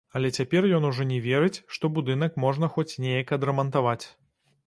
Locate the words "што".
1.75-1.85